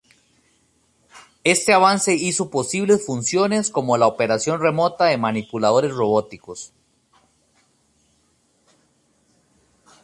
Este 1.43 1.73
avance 1.73 2.15
hizo 2.15 2.49
posibles 2.49 3.05
funciones 3.05 3.69
como 3.69 3.97
la 3.99 4.07
operación 4.07 4.59
remota 4.59 5.05
de 5.05 5.17
manipuladores 5.19 5.91
robóticos. 5.93 6.73